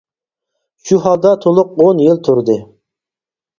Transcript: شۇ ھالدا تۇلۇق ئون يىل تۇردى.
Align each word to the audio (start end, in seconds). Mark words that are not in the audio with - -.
شۇ 0.91 0.97
ھالدا 1.03 1.35
تۇلۇق 1.45 1.77
ئون 1.85 2.03
يىل 2.07 2.19
تۇردى. 2.31 2.59